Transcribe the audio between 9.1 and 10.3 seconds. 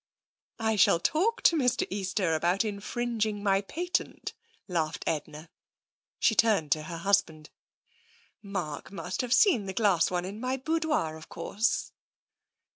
have seen the glass one